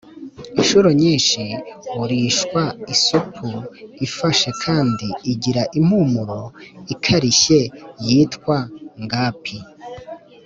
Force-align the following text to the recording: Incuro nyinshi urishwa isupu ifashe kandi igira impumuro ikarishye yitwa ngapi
Incuro 0.59 0.89
nyinshi 1.01 1.41
urishwa 2.01 2.61
isupu 2.93 3.49
ifashe 4.05 4.49
kandi 4.63 5.07
igira 5.31 5.63
impumuro 5.79 6.41
ikarishye 6.93 7.59
yitwa 8.05 8.57
ngapi 9.03 9.57